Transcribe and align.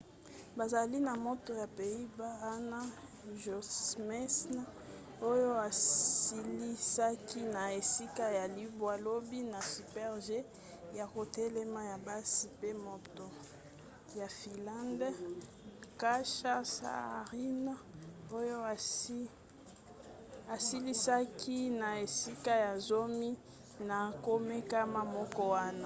bazali 0.57 0.97
na 1.07 1.13
moto 1.25 1.51
ya 1.61 1.67
pays-bas 1.77 2.37
anna 2.53 2.81
jochemsen 3.43 4.55
oyo 5.31 5.51
asilisaki 5.69 7.39
na 7.55 7.61
esika 7.79 8.25
ya 8.39 8.45
libwa 8.57 8.93
lobi 9.05 9.39
na 9.53 9.59
super-g 9.73 10.27
ya 10.99 11.05
kotelema 11.13 11.81
ya 11.91 11.97
basi 12.07 12.45
pe 12.61 12.69
moto 12.87 13.25
ya 14.19 14.27
finlande 14.39 15.09
katja 16.01 16.55
saarinen 16.75 17.79
oyo 18.39 18.57
asilisaki 20.55 21.57
na 21.79 21.87
esika 22.05 22.51
ya 22.65 22.73
zomi 22.87 23.29
na 23.89 23.97
komekama 24.25 25.01
moko 25.15 25.41
wana 25.55 25.79